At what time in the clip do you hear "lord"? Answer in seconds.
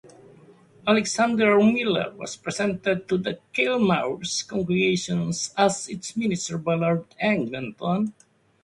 6.73-7.05